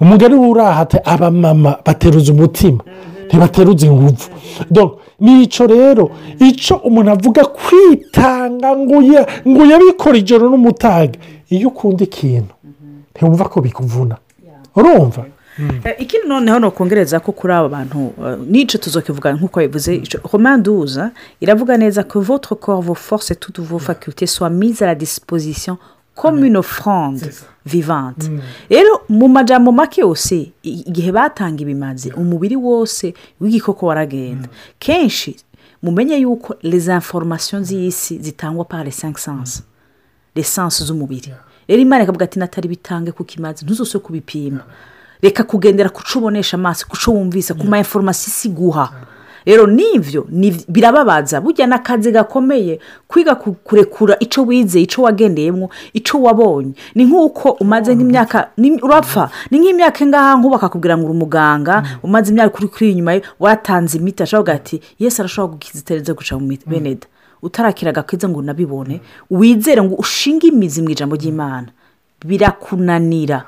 Umugani 0.00 0.34
w'urahate 0.34 0.98
abamama 1.04 1.78
bateruza 1.86 2.32
umutima. 2.32 2.80
Ntibateruza 3.34 3.86
ingufu 3.86 4.30
ni 5.20 5.46
cyo 5.46 5.66
rero 5.66 6.10
icyo 6.40 6.76
umuntu 6.76 7.10
avuga 7.10 7.42
kwitanga 7.44 8.76
ngo 8.76 9.02
ya- 9.02 9.26
ngo 9.48 9.62
yabikora 9.66 10.16
ijoro 10.18 10.46
n'umutaga 10.50 11.18
iyo 11.50 11.68
ukunda 11.68 12.04
ikintu 12.04 12.54
ntiwumva 13.14 13.44
ko 13.50 13.60
bikuvuna. 13.60 14.16
Urumva? 14.76 15.24
Eh, 15.84 15.94
ikindi 15.98 16.26
noneho 16.28 16.58
ni 16.58 16.66
ukongereza 16.66 17.20
ko 17.22 17.30
kuri 17.32 17.52
aba 17.54 17.68
bantu 17.68 18.10
eh, 18.26 18.38
n'icyo 18.50 18.78
tuzokivuga 18.82 19.32
nk'uko 19.38 19.60
bivuze 19.62 20.02
romanduza 20.32 21.10
iravuga 21.40 21.76
neza 21.78 22.02
ko 22.02 22.18
toutes 23.38 23.62
vos 23.62 23.78
facultés 23.78 24.26
soient 24.26 24.50
mises 24.50 24.82
à 24.82 24.86
la 24.86 24.94
disposition 24.94 25.76
comme 26.14 26.44
une 26.44 26.56
offrande 26.56 27.20
vivante. 27.66 28.30
Rero 28.70 29.00
mu 29.08 29.28
majambo 29.28 29.72
make 29.72 30.00
yose 30.00 30.52
igihe 30.62 31.12
batanga 31.12 31.62
ibimazi 31.62 32.12
umubiri 32.12 32.56
wose 32.56 33.14
w'igikoko 33.40 33.86
waragenda. 33.86 34.48
Kenshi 34.78 35.36
mumenye 35.82 36.16
yuko 36.16 36.54
les 36.62 36.88
informations 36.88 37.66
z'isi 37.68 38.18
zitangwa 38.22 38.64
par 38.64 38.84
les 38.84 38.96
cinq 39.00 39.18
sens. 39.18 39.62
Lesansi 40.34 40.84
z'umubiri. 40.84 41.32
Rero 41.68 41.82
imana 41.82 42.04
ikavuga 42.04 42.24
ati 42.24 42.38
natari 42.38 42.68
bitange 42.68 43.12
kuko 43.12 43.32
imaze. 43.38 43.64
Ntuzose 43.64 43.98
kubipima 43.98 44.64
reka 45.22 45.44
kugendera 45.44 45.88
ku 45.88 46.02
cyo 46.02 46.18
ubonesha 46.18 46.56
amaso 46.56 46.86
ku 46.86 46.96
cyo 46.96 47.12
wumvise 47.12 47.54
ku 47.54 47.64
ma 47.66 47.78
inforomasi 47.78 48.30
isi 48.30 48.48
iguha 48.48 48.90
rero 49.46 49.66
n'ibyo 49.66 50.26
ni- 50.30 50.64
birababaza. 50.68 51.40
Burya 51.40 51.66
n'akazi 51.66 52.12
gakomeye 52.12 52.78
kwiga 53.08 53.34
ku- 53.34 53.56
kurekura 53.64 54.16
icyo 54.20 54.42
wize 54.44 54.80
icyo 54.80 55.02
wagendeyemo 55.04 55.70
icyo 55.92 56.22
wabonye. 56.22 56.72
Ni 56.94 57.04
nk'uko 57.04 57.50
umaze 57.60 57.94
nk'imyaka 57.94 58.50
urapfa 58.82 59.30
ni 59.50 59.58
nk'imyaka 59.58 60.04
ingaha 60.04 60.36
nk'ubu 60.38 60.54
bakakubwira 60.56 60.96
ngo 60.98 61.04
uri 61.06 61.14
umuganga 61.16 61.82
umaze 62.02 62.32
imyaka 62.32 62.56
uri 62.58 62.68
kuri 62.68 62.90
inyuma 62.92 63.12
ye 63.12 63.22
watanze 63.40 63.98
imiti 63.98 64.22
ashobora 64.22 64.54
ati 64.56 64.80
yesi 64.98 65.20
arashobora 65.20 65.52
gukiza 65.60 66.14
guca 66.14 66.34
mu 66.40 66.48
beneda 66.66 67.06
utarakira 67.44 67.90
agakiza 67.92 68.28
ngo 68.28 68.38
unabibone 68.40 69.00
wizere 69.30 69.82
ngo 69.84 69.94
ushinge 70.00 70.46
imizi 70.48 70.80
mu 70.82 70.88
ijambo 70.90 71.16
ry'imana. 71.16 71.68
Birakunanira. 72.24 73.44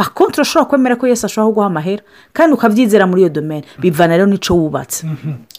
Pakonti 0.00 0.40
urashobora 0.40 0.64
kwemera 0.68 0.96
ko 0.96 1.04
yesi 1.06 1.26
ashobora 1.26 1.48
kuguha 1.52 1.66
amahera. 1.66 2.02
Kandi 2.32 2.54
ukabyizera 2.56 3.04
muri 3.06 3.20
iyo 3.22 3.28
domene 3.28 3.64
bivana 3.78 4.16
rero 4.16 4.26
n'icyo 4.26 4.56
wubatse. 4.56 5.04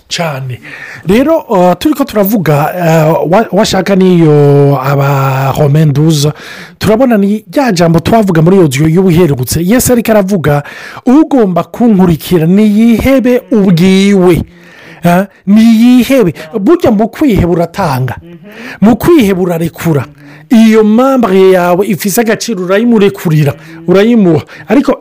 Cyane. 0.10 0.58
Rero 1.06 1.38
uh, 1.46 1.74
turi 1.80 1.94
ko 1.94 2.04
turavuga 2.04 2.56
uh, 2.74 3.32
wa- 3.32 3.48
washaka 3.54 3.96
n'iyo 3.96 4.34
abahomenduza 4.82 6.34
turabona 6.80 7.18
ni 7.18 7.46
rya 7.54 7.72
jambo 7.72 8.00
twavuga 8.00 8.42
muri 8.42 8.56
iyo 8.58 8.66
nzu 8.68 8.88
y'ubuherutse. 8.90 9.62
Yesi 9.64 9.92
ariko 9.94 10.12
aravuga 10.12 10.64
ugomba 11.06 11.64
kunkurikira 11.64 12.46
niyihebe 12.46 13.42
ubwiwe. 13.52 14.44
Ah, 15.06 15.26
niyihebe. 15.48 16.34
Burya 16.60 16.92
mu 16.92 17.08
kwiheba 17.10 17.52
uratanga. 17.52 18.16
Mu 18.82 18.96
kwiheba 18.98 19.42
urarekura. 19.42 20.06
Iyo 20.52 20.84
mambure 20.84 21.52
yawe 21.52 21.88
ifite 21.88 22.22
agaciro 22.22 22.64
urayimurekurira 22.64 23.54
urayimuha. 23.88 24.44
Ariko 24.68 24.98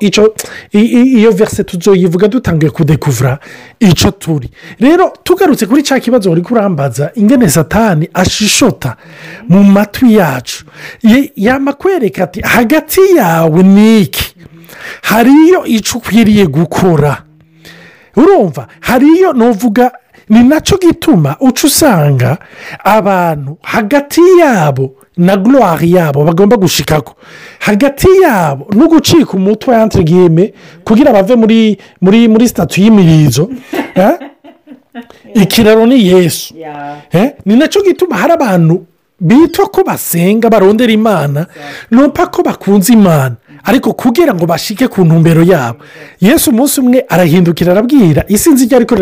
iyo 0.72 1.30
verise 1.32 1.64
tuzoyivuga 1.64 2.28
dutangiye 2.28 2.70
kudekuvura 2.70 3.38
icyo 3.80 4.10
turi. 4.10 4.50
Rero 4.80 5.12
tugarutse 5.24 5.66
kuri 5.66 5.82
cya 5.82 6.00
kibazo 6.00 6.30
uri 6.30 6.42
kurambaza 6.42 7.10
ingene 7.14 7.48
satani 7.50 8.08
ashishota 8.14 8.96
mu 9.48 9.64
matwi 9.64 10.14
yacu. 10.14 10.64
Ye- 11.02 11.32
yama 11.36 11.72
kwereka 11.72 12.24
ati 12.24 12.40
hagati 12.40 13.00
yawe 13.16 13.62
n'iki? 13.62 14.34
Hariyo 15.02 15.66
icyo 15.66 15.98
ukwiriye 15.98 16.46
gukora. 16.46 17.22
Urumva 18.16 18.66
hariyo 18.80 19.32
nuvuga 19.32 19.92
ni 20.28 20.42
na 20.44 20.60
cyo 20.60 20.78
gituma 20.78 21.36
uca 21.40 21.64
usanga 21.66 22.38
abantu 22.84 23.58
hagati 23.62 24.20
yabo 24.40 24.94
na 25.20 25.36
gloire 25.36 25.86
yabo 25.90 26.24
bagomba 26.24 26.56
gushikako. 26.56 27.14
Hagati 27.58 28.08
yabo 28.22 28.66
no 28.72 28.88
gucika 28.88 29.32
umutwe 29.36 29.74
yantegeme 29.74 30.52
kugira 30.84 31.12
bave 31.12 31.36
muri 31.36 31.78
muri 32.00 32.28
muri 32.28 32.48
sitatu 32.48 32.80
y'imirizo 32.80 33.50
eh? 33.94 34.16
ikiraro 35.34 35.86
ni 35.86 36.06
yesu. 36.06 36.54
Eh, 37.12 37.32
ni 37.46 37.56
na 37.56 37.68
cyo 37.68 37.82
gituma 37.82 38.16
hari 38.16 38.32
abantu 38.32 38.86
bitwa 39.20 39.68
ko 39.68 39.84
basenga 39.84 40.50
barondera 40.50 40.92
imana 40.92 41.46
nupa 41.90 42.26
ko 42.26 42.42
bakunze 42.42 42.92
imana. 42.92 43.36
Ariko 43.64 43.92
kugira 43.92 44.34
ngo 44.34 44.46
bashike 44.46 44.88
ku 44.88 45.04
ntumbero 45.04 45.42
yabo. 45.42 45.78
Yesu 46.20 46.50
umunsi 46.50 46.80
umwe 46.80 47.04
arahindukira 47.08 47.72
arabwira 47.72 48.24
isi 48.28 48.50
nzi 48.50 48.64
ijya 48.64 48.76
ariko 48.76 48.94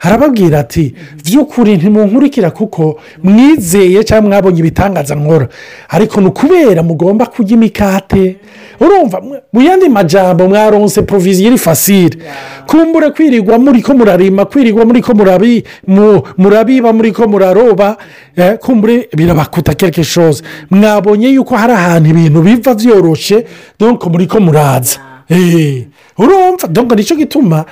arababwira 0.00 0.58
ati 0.60 0.94
by'ukuri 1.24 1.76
ntimunkurikira 1.76 2.50
kuko 2.50 2.98
mwizeye 3.22 4.04
cyangwa 4.04 4.28
mwabonye 4.30 4.60
ibitangaza 4.60 5.14
nkora 5.14 5.48
ariko 5.88 6.20
ni 6.20 6.26
ukubera 6.26 6.82
mugomba 6.82 7.26
kurya 7.26 7.54
imikate. 7.56 8.36
Urumva 8.80 9.20
mu- 9.52 9.62
yandi 9.62 9.88
majambo 9.88 10.48
mwaronse 10.48 11.02
poroviziyo 11.02 11.48
iri 11.48 11.58
fasire. 11.58 12.18
Kumbure 12.66 13.10
kwirirwa 13.10 13.58
muri 13.58 13.82
ko 13.82 13.94
murarima 13.94 14.44
kwirirwa 14.44 14.84
muri 14.84 15.00
ko 15.02 15.14
murabi 15.14 15.64
mu- 15.86 16.22
murabiba 16.36 16.92
muri 16.92 17.12
ko 17.12 17.26
muraroba. 17.28 17.96
Eh, 18.36 18.58
kumbure 18.60 19.08
birabakuta 19.16 19.72
quelque 19.74 20.04
chose. 20.04 20.42
Mwabonye 20.70 21.28
yuko 21.28 21.56
hari 21.56 21.72
ahantu 21.72 22.10
ibintu 22.10 22.42
biva 22.42 22.74
byoroshye 22.74 23.46
donc 23.78 24.06
muri 24.06 24.26
ko 24.26 24.40
muraza 24.40 24.98
Eh, 25.28 25.86
urumva? 26.18 26.68
Donc 26.68 26.92
ni 26.94 27.02
cyo 27.04 27.16
gituma 27.16 27.64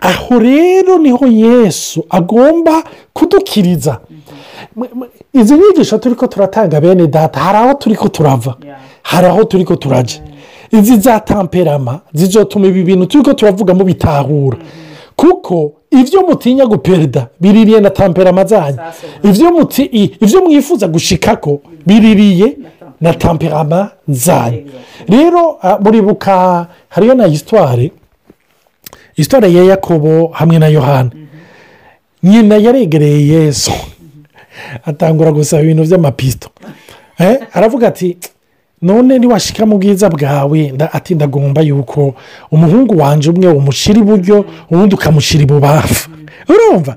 aho 0.00 0.38
rero 0.38 0.98
ni 0.98 1.10
ho 1.10 1.26
yesu 1.26 2.04
agomba 2.10 2.82
kudukiriza. 3.12 4.00
M- 4.76 4.84
m- 4.94 5.08
izi 5.34 5.54
nyigisho 5.54 5.98
turi 5.98 6.14
ko 6.14 6.26
turatanga 6.26 6.80
bene 6.80 7.06
data 7.06 7.40
hari 7.40 7.58
aho 7.58 7.74
turi 7.74 7.96
ko 7.96 8.08
turava. 8.08 8.56
Hari 9.02 9.26
aho 9.26 9.44
turi 9.44 9.64
ko 9.64 9.76
turajya 9.76 10.20
izi 10.72 10.96
za 11.00 11.20
tamperama 11.20 12.00
zizotuma 12.14 12.66
ibi 12.66 12.82
bintu 12.84 13.06
turi 13.06 13.24
ko 13.24 13.32
turavugamo 13.34 13.84
bitahura. 13.84 14.56
Kuko 15.16 15.72
ibyo 15.90 16.22
mutinya 16.22 16.66
guperida 16.66 17.28
biririye 17.40 17.80
na 17.80 17.90
tamperama 17.90 18.44
zanyu. 18.44 18.78
Ibyo 20.20 20.40
mwifuza 20.44 20.88
gushikako 20.88 21.60
biririye. 21.86 22.56
Na 23.00 23.14
tamperama 23.14 23.90
zanyu 24.08 24.64
rero 25.08 25.58
ah, 25.62 25.78
muribuka 25.78 26.66
hariyo 26.88 27.14
na 27.14 27.26
histoire. 27.26 27.92
Histoire 29.14 29.52
ya 29.52 29.64
yakobo 29.64 30.26
hamwe 30.32 30.58
na 30.58 30.66
yohana. 30.68 31.10
Nyina 32.22 32.56
yaregereye 32.56 33.26
yesu. 33.28 33.72
Atangura 34.84 35.32
gusaba 35.32 35.62
ibintu 35.62 35.82
by'amapisito 35.84 36.48
Eh, 37.18 37.38
aravuga 37.52 37.88
ati 37.88 38.16
none 38.82 39.18
niwashika 39.18 39.66
mu 39.66 39.78
bwiza 39.78 40.10
bwawe. 40.10 40.74
Ati 40.92 41.14
ndagomba 41.14 41.60
yuko 41.62 42.14
umuhungu 42.50 42.98
wanjye 42.98 43.30
umwe 43.30 43.48
umushyira 43.48 43.98
iburyo 44.00 44.44
ubundi 44.70 44.94
ukamushyira 44.94 45.42
ibubafu 45.42 46.10
urumva? 46.48 46.96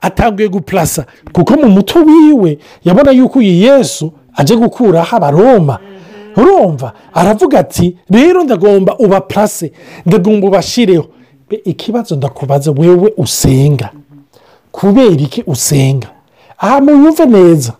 Atanguye 0.00 0.48
gupurasa 0.48 1.04
kuko 1.32 1.54
mu 1.56 1.68
mutwe 1.68 2.02
wiwe 2.02 2.58
yabona 2.84 3.10
yuko 3.10 3.38
uyu 3.38 3.52
yesu 3.52 4.12
aje 4.36 4.56
gukuraho 4.56 5.16
abaroma 5.16 5.78
urumva? 6.36 6.92
Aravuga 7.14 7.58
ati 7.58 7.96
rero 8.10 8.44
ndagomba 8.44 8.96
ubapurase 8.98 9.72
ndagomba 10.06 10.46
ubashyireho 10.46 11.06
Be- 11.50 11.62
ikibazo 11.64 12.16
ndakubaza 12.16 12.70
wewe 12.70 13.12
usenga. 13.16 13.90
Kubera 14.72 15.10
iki 15.20 15.42
usenga? 15.46 16.08
Aha 16.58 16.80
muyumve 16.80 17.26
neza. 17.26 17.72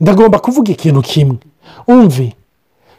Ndagomba 0.00 0.38
kuvuga 0.38 0.72
ikintu 0.72 1.02
kimwe. 1.02 1.36
Umve 1.88 2.32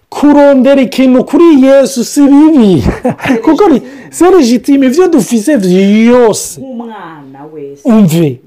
kurondera 0.09 0.81
ikintu 0.81 1.23
kuri 1.23 1.63
yesu 1.63 2.05
si 2.05 2.21
bibi. 2.21 2.83
Kuko 3.45 3.69
ni 3.69 3.81
seregitime 4.09 4.85
ibyo 4.87 5.07
dufise 5.07 5.57
byose. 5.57 6.61
Umve 7.85 8.39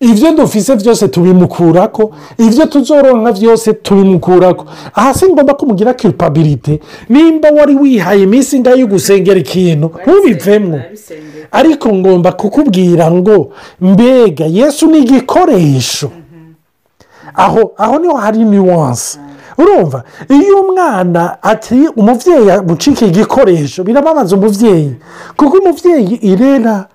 ibyo 0.00 0.32
dufise 0.32 0.76
byose 0.76 1.08
tubimukurako 1.08 2.10
ibyo 2.38 2.66
tuzoronka 2.66 3.32
byose 3.32 3.72
tubimukurako 3.72 4.64
aha 4.94 5.14
si 5.14 5.26
ngombwa 5.26 5.54
ko 5.54 5.66
mugira 5.66 5.94
kiripabirite 5.94 6.80
nimba 7.08 7.48
wari 7.50 7.74
wihaye 7.76 8.22
iminsi 8.22 8.56
ingahe 8.56 8.80
yo 8.80 8.86
gusengera 8.86 9.40
ikintu 9.40 9.90
ntubivemo 10.06 10.80
ariko 11.52 11.88
ngomba 11.94 12.32
kukubwira 12.32 13.10
ngo 13.10 13.52
mbega 13.80 14.44
yesu 14.46 14.86
ni 14.86 14.98
igikoresho. 14.98 16.10
Aho 17.34 17.72
aho 17.76 17.98
ni 17.98 18.08
ho 18.08 18.14
hari 18.16 18.44
nuwanse 18.44 19.18
urumva 19.58 20.04
iyo 20.28 20.60
umwana 20.60 21.42
ati 21.42 21.74
umubyeyi 21.96 22.50
amucika 22.50 23.06
igikoresho 23.06 23.84
birababaza 23.84 24.36
umubyeyi 24.36 24.94
kuko 25.36 25.56
umubyeyi 25.58 26.14
irera 26.22 26.86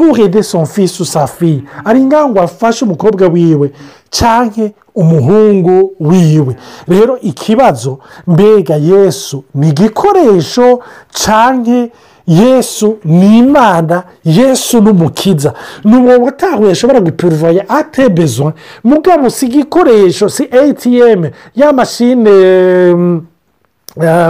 irera 0.00 0.14
purede 0.14 0.42
son 0.42 0.66
fils 0.66 1.00
ou 1.00 1.04
sa 1.04 1.26
fille. 1.26 1.64
Ari 1.84 2.00
ngaho 2.04 2.28
ngo 2.28 2.40
afashe 2.40 2.84
umukobwa 2.84 3.28
wiwe 3.28 3.72
cyangwa 4.10 4.70
umuhungu 4.94 5.92
wiwe. 6.00 6.56
Rero 6.88 7.18
ikibazo 7.20 7.98
mbega 8.26 8.76
yesu 8.76 9.44
ni 9.54 9.68
igikoresho 9.68 10.80
cyangwa 11.12 11.88
yesu 12.26 12.98
ni 13.04 13.38
imana 13.38 14.02
yesu 14.24 14.80
ni 14.80 14.90
umukiza. 14.90 15.52
Ni 15.84 15.96
umuntu 15.96 16.24
utahuye 16.24 16.70
ashobora 16.72 17.00
gupuruvaye 17.00 17.64
atebezwa 17.68 18.52
mugabo 18.84 19.30
si 19.30 19.46
igikoresho 19.46 20.28
si 20.28 20.44
atm 20.44 21.24
ya 21.56 21.72
mashine 21.72 22.30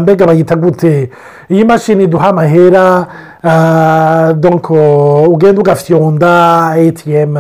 mbega 0.03 0.27
bayita 0.27 0.57
gute 0.57 1.11
iyi 1.51 1.65
mashini 1.65 2.05
iduha 2.05 2.29
amahera 2.29 3.07
ugenda 5.29 5.61
ugafyonda 5.61 6.67
atm 6.69 7.37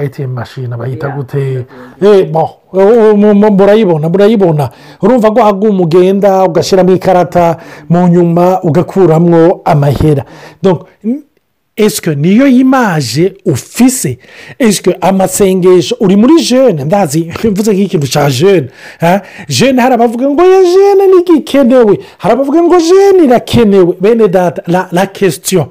atm 0.00 0.30
mashine 0.34 0.76
bayita 0.76 1.08
gute 1.08 1.66
bon, 2.32 2.48
mu- 3.16 3.34
mu- 3.34 3.50
murayibona 3.50 4.08
murayibona 4.08 4.70
urumva 5.02 5.30
ko 5.30 5.42
haguma 5.42 5.82
ugenda 5.82 6.44
ugashyiramo 6.44 6.92
ikarata 6.92 7.56
mu 7.88 8.08
nyuma 8.08 8.60
ugakuramo 8.62 9.60
amahera 9.64 10.24
esike 11.76 12.14
niyo 12.14 12.46
yimaje 12.46 13.34
ufise 13.44 14.18
esike 14.58 14.96
amasengesho 15.00 15.96
uri 16.00 16.16
muri 16.16 16.42
jene 16.42 16.84
ndazi 16.84 17.32
mvuze 17.50 17.72
nk'ikintu 17.72 18.06
cya 18.06 18.30
jene 18.30 18.68
jene 19.48 19.82
hari 19.82 19.94
abavuga 19.94 20.28
ngo 20.30 20.42
ya 20.44 20.62
jene 20.62 21.06
ntigikenewe 21.06 21.98
hari 22.18 22.32
abavuga 22.34 22.62
ngo 22.62 22.76
jene 22.80 23.24
irakenewe 23.24 23.94
bene 24.00 24.28
data 24.28 24.62
la, 24.66 24.88
la 24.92 25.06
question 25.06 25.68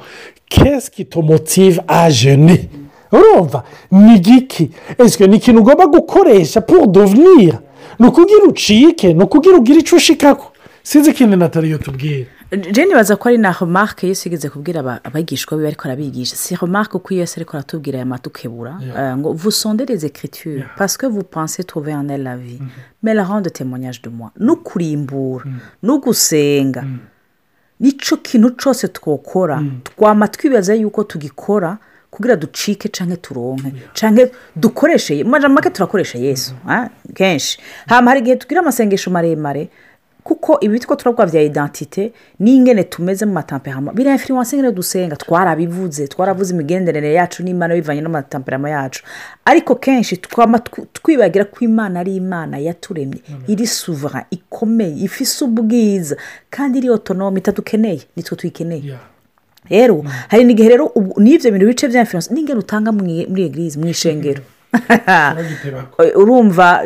qu'est-ce 0.50 0.90
qui 0.92 1.06
te 1.06 1.20
motive 1.20 1.82
à 1.88 2.10
jeûner? 2.10 2.70
Urumva 3.12 3.64
ni 3.92 4.16
igiki 4.16 4.70
esike 5.00 5.28
ni 5.28 5.38
ikintu 5.38 5.60
ugomba 5.62 5.86
gukoresha 5.88 6.62
pour 6.62 6.88
devenir? 6.88 7.60
Ni 8.00 8.08
ukugira 8.08 8.44
ucike 8.48 9.14
ni 9.14 9.24
ukugira 9.24 9.58
ugire 9.58 9.80
icyo 9.80 9.98
ushikako. 9.98 10.52
Sinzi 10.84 11.10
ikintu 11.10 11.38
nataliyo 11.38 11.78
tubwira. 11.78 12.26
Jene 12.58 12.94
baza 12.96 13.16
ko 13.16 13.30
ari 13.30 13.38
na 13.38 13.52
remarque 13.52 14.08
yose 14.08 14.30
igeze 14.30 14.50
kubwira 14.50 15.00
abigishwa 15.04 15.58
be 15.58 15.68
ariko 15.68 15.88
arabigisha. 15.88 16.36
Si 16.36 16.56
remarque 16.56 16.96
uko 16.98 17.14
yose 17.14 17.38
ariko 17.40 17.58
aratubwira 17.58 17.98
aya 17.98 18.06
matukebura. 18.06 18.78
Euh, 18.82 19.16
ngo 19.18 19.34
vous 19.34 19.52
sondez 19.52 19.86
les 19.86 20.06
écritures 20.06 20.66
parce 20.78 20.98
que 20.98 21.06
vous 21.06 21.24
pensez 21.24 21.64
trouver 21.64 21.94
en 21.96 22.08
elle 22.10 22.24
la 22.24 22.36
vie. 22.38 22.60
Mais 23.02 23.14
la 23.14 23.24
rende 23.24 23.52
témoignage 23.52 24.02
de 24.02 24.10
moi. 24.10 24.32
No 24.40 24.56
kurimbura 24.56 25.46
no 25.82 26.00
gusenga. 26.00 26.84
Nicyo 27.80 28.18
kintu 28.18 28.50
cyose 28.58 28.88
twokora 28.88 29.62
twama 29.84 30.28
twibaza 30.28 30.76
yuko 30.76 31.04
tugikora 31.04 31.78
kugira 32.12 32.36
ducike 32.36 32.90
cyangwa 32.90 33.18
turonke 33.18 33.74
cyangwa 33.94 34.28
dukoreshe 34.56 35.24
make 35.24 35.70
turakoresha 35.70 36.18
yesu 36.20 36.54
kenshi. 37.14 37.60
Hari 37.88 38.20
igihe 38.20 38.36
tugira 38.36 38.62
amasengesho 38.62 39.10
maremare 39.12 39.70
kuko 40.24 40.58
ibi 40.62 40.80
two 40.80 40.96
turavuga 40.96 41.26
bya 41.26 41.42
identite 41.42 42.14
n'ingene 42.40 42.84
tumeze 42.84 43.26
mu 43.26 43.34
matamperama 43.34 43.92
biriya 43.94 44.14
influence 44.16 44.56
ingene 44.56 44.72
dusenga 44.72 45.16
twarabivuze 45.16 46.08
twaravuze 46.08 46.54
imigenderanire 46.54 47.14
yacu 47.14 47.44
n'imana 47.44 47.76
bivanye 47.76 48.02
n'amatamperama 48.02 48.70
yacu. 48.70 49.04
Ariko 49.46 49.76
kenshi 49.76 50.18
twibagira 50.94 51.46
ko 51.46 51.58
imana 51.66 52.00
ari 52.00 52.16
imana 52.16 52.58
yaturemye. 52.58 53.22
Iri 53.48 53.68
suvara 53.68 54.26
ikomeye 54.32 54.96
ifise 55.04 55.44
ubwiza 55.46 56.16
kandi 56.50 56.78
iri 56.80 56.90
otonome 56.90 57.40
itadukeneye 57.40 58.02
nitwe 58.16 58.38
tuyikeneye. 58.38 58.96
Rero 59.70 60.04
hari 60.28 60.44
n'igihe 60.44 60.70
rero 60.70 60.92
n'ibyo 61.18 61.52
bintu 61.52 61.68
bice 61.68 61.88
bya 61.88 62.02
influence 62.02 62.34
n'ingero 62.34 62.60
utanga 62.60 62.92
muri 62.92 63.22
egirize 63.44 63.80
mu 63.80 63.88
ishengero. 63.88 64.42
urumva 66.16 66.84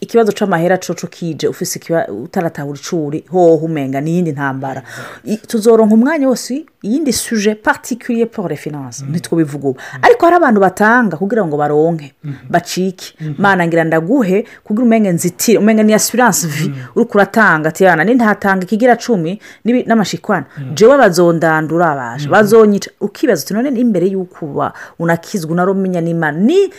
ikibazo 0.00 0.32
cy'amahera 0.32 0.78
coco 0.78 1.06
kije 1.06 1.48
ufise 1.48 1.80
utaratahura 2.08 2.78
icuri 2.78 3.24
hoho 3.30 3.64
umenga 3.66 4.00
n'iyindi 4.00 4.32
ntambara. 4.32 4.82
I- 5.24 5.36
tuzoronka 5.36 5.94
umwanya 5.94 6.28
wose 6.28 6.64
iyindi 6.82 7.12
suje 7.12 7.54
particulier 7.54 8.26
pour 8.26 8.48
les 8.48 8.56
finances. 8.60 9.04
Ntitwubivuga 9.08 9.68
ubu 9.68 9.80
ariko 10.02 10.24
hari 10.26 10.36
abantu 10.36 10.60
batanga 10.60 11.16
kugira 11.16 11.44
ngo 11.46 11.56
baronke 11.56 12.12
bacike. 12.50 13.14
Mana 13.38 13.66
ngira 13.66 13.84
ndaguhe 13.84 14.44
kugira 14.64 14.84
umenge 14.86 15.12
nzitire 15.12 15.58
umenge 15.58 15.82
ni 15.82 15.94
assurance 15.94 16.46
vi 16.46 16.72
uri 16.96 17.04
kuratanga 17.06 17.68
ati 17.68 17.84
yana 17.84 18.04
nintatanga 18.04 18.62
ikigira 18.64 18.96
cumi 18.96 19.40
n'amashikwana. 19.64 20.46
Jewe 20.74 20.98
bazondandura 20.98 21.94
baje 21.94 22.28
bazonyica. 22.28 22.90
Ukibaza 23.00 23.44
uti 23.44 23.54
none 23.54 23.68
imbere 23.80 24.06
y'uko 24.08 24.46
uba 24.46 24.72
unakizwa 24.98 25.52
unarumenya 25.52 26.00
n'imana 26.00 26.38
ni 26.38 26.70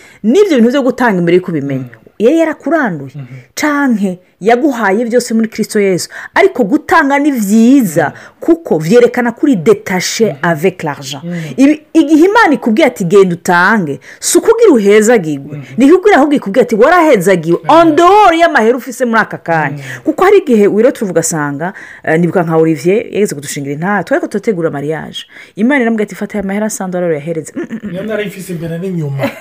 n'ibyo 0.43 0.58
bintu 0.58 0.69
byo 0.71 0.82
gutanga 0.82 1.19
imbere 1.19 1.38
y'uko 1.38 1.51
ubimenya 1.51 1.89
yari 2.21 2.38
yarakuranduye. 2.38 3.13
Canke 3.56 4.19
yaguhaye 4.41 5.06
byose 5.10 5.34
muri 5.34 5.47
kirisito 5.49 5.80
yesu. 5.80 6.10
Ariko 6.36 6.63
gutanga 6.63 7.17
ni 7.19 7.32
byiza 7.32 8.13
kuko 8.39 8.77
byerekana 8.80 9.32
kuri 9.32 9.56
detashe 9.56 10.36
l'argent. 10.84 11.23
Ibi- 11.58 11.82
igihe 11.93 12.25
imana 12.25 12.54
ikubwiye 12.54 12.88
ati 12.88 13.04
genda 13.06 13.34
utange 13.36 13.99
si 14.19 14.38
ukubwira 14.38 14.71
uhezagirwe 14.73 15.62
ni 15.77 15.86
ikubwira 15.86 16.17
ahubwo 16.17 16.36
ikubwira 16.36 16.62
ati 16.62 16.75
warahezagiwe. 16.75 17.60
On 17.67 17.95
dehors 17.95 18.38
y'amahera 18.39 18.77
ufise 18.77 19.06
muri 19.06 19.21
aka 19.21 19.38
kanya. 19.38 19.84
Kuko 20.04 20.23
hari 20.23 20.38
igihe 20.38 20.67
wiro 20.67 20.91
tuvuga 20.91 21.12
ugasanga 21.12 21.73
eh, 22.04 22.19
nibuka 22.19 22.43
nka 22.43 22.56
olivier 22.58 23.06
yageze 23.13 23.36
kudushingira 23.36 23.73
intaha 23.73 24.04
twari 24.04 24.21
ko 24.21 24.27
turategura 24.27 24.69
mariage. 24.69 25.25
Imana 25.56 25.82
iramubwira 25.82 26.06
ati 26.06 26.15
fata 26.15 26.38
aya 26.38 26.43
mahera 26.47 26.69
sandora 26.69 27.13
yahereze. 27.15 27.54
Mm, 27.56 27.65
mm, 27.69 27.89
niyo 27.91 28.04
nari 28.04 28.27
ifise 28.27 28.54
imbere 28.54 28.77
n'inyuma. 28.77 29.25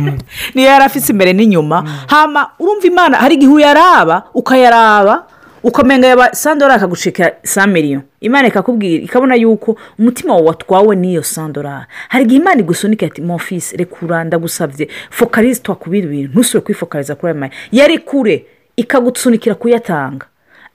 niyo 0.54 0.68
yari 0.68 0.84
afite 0.84 1.08
imbere 1.12 1.32
n'inyuma. 1.32 1.84
Hama 2.06 2.50
urumva 2.58 2.86
imana 2.86 3.16
hari 3.16 3.34
igihe 3.34 3.52
uyaraba 3.52 4.22
ukayaraba 4.34 5.26
ukamenga 5.62 6.06
yaba 6.06 6.34
sandora 6.34 6.74
akagucika 6.74 7.32
sa 7.42 7.66
miliyoni 7.66 8.04
imana 8.20 8.48
ikakubwira 8.48 9.04
ikabona 9.04 9.34
yuko 9.34 9.76
umutima 9.98 10.34
wawe 10.34 10.46
watwawe 10.46 10.96
n'iyo 10.96 11.22
sandora. 11.22 11.86
Hari 12.08 12.24
igihe 12.24 12.40
imana 12.40 12.60
igusunika 12.60 13.06
ati 13.06 13.22
mofisi 13.22 13.76
rekura 13.76 14.24
ndagusabye 14.24 14.88
fokalize 15.10 15.60
twakubira 15.60 16.06
ibintu 16.06 16.30
ntusubire 16.32 16.64
kwifokaliza 16.64 17.14
kuri 17.14 17.32
aya 17.32 17.40
mahera 17.40 17.56
yari 17.72 17.98
kure 17.98 18.46
ikagusunikira 18.76 19.54
kuyatanga. 19.54 20.26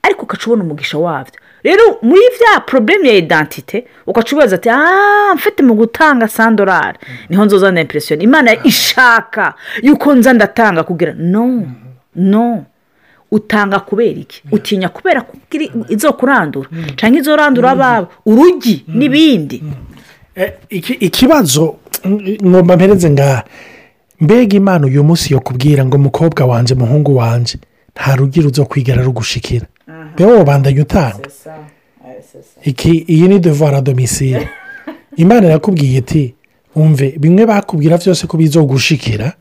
Ariko 0.02 0.22
ugaca 0.22 0.46
ubona 0.46 0.62
umugisha 0.64 0.98
wabyo 0.98 1.40
rero 1.64 1.98
muri 2.02 2.20
bya 2.38 2.60
porobemu 2.60 3.04
ya 3.06 3.12
idantite 3.14 3.84
ugaca 4.06 4.32
ubaza 4.36 4.56
ati 4.56 4.68
aaa 4.70 5.34
mfite 5.34 5.62
mu 5.62 5.74
gutanga 5.74 6.28
sandorari 6.28 6.98
ni 7.28 7.36
ho 7.36 7.44
nzozana 7.44 7.80
impresiyoni 7.80 8.24
imana 8.24 8.64
ishaka 8.64 9.54
yuko 9.82 10.14
nza 10.14 10.32
ndatanga 10.32 10.82
kugira 10.84 11.12
no 11.18 11.62
no. 12.16 12.64
Utanga 13.30 13.80
kubera 13.80 14.10
iki? 14.20 14.42
Utinya 14.52 14.88
kubera 14.88 15.24
izo 15.88 16.12
kurandura. 16.12 16.68
Cyangwa 16.96 17.20
izo 17.20 17.36
randura 17.36 17.70
abawe 17.70 18.06
urugi 18.26 18.84
n'ibindi. 18.88 19.62
Eh, 20.34 20.52
iki- 20.68 20.92
ikibazo 20.92 21.76
mm, 22.04 22.36
ngomba 22.44 22.76
mpereze 22.76 23.10
ngaha 23.10 23.44
mbega 24.20 24.56
imana 24.56 24.86
uyu 24.86 25.04
munsi 25.04 25.32
yo 25.34 25.40
kubwira 25.40 25.84
ngo 25.84 25.98
mukobwa 25.98 26.44
wanjye 26.46 26.74
muhungu 26.74 27.16
wanjye 27.16 27.58
nta 27.94 28.16
rugira 28.16 28.48
uzo 28.48 28.64
kwigara 28.64 29.02
rugushikira. 29.02 29.66
Mbega 30.18 30.38
wabandanya 30.38 30.82
utanga 30.82 31.28
iyi 33.08 33.28
ni 33.28 33.38
devoir 33.38 33.82
domisile 33.82 34.48
imana 35.16 35.46
irakubwiye 35.46 35.98
iti 35.98 36.34
umve 36.74 37.14
bimwe 37.18 37.46
bakubwira 37.46 37.98
byose 37.98 38.26
ko 38.26 38.36
bizogushikira 38.36 39.32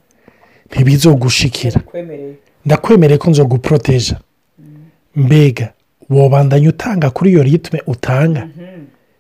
ntibizogushikira 0.72 1.82
ndakwemereye 2.66 3.18
ko 3.18 3.30
nzoguporoteja 3.30 4.18
mbega 5.16 5.74
wobandanya 6.10 6.70
utanga 6.70 7.10
kuri 7.10 7.30
iyo 7.32 7.44
ritme 7.44 7.82
utanga. 7.88 8.48